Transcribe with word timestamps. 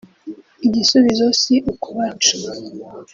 Igisubizo 0.65 1.25
si 1.41 1.53
ukubaca 1.71 2.35